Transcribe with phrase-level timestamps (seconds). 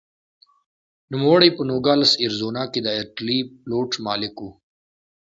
[1.11, 4.45] نوموړی په نوګالس اریزونا کې د ارټلي فلوټ مالک و.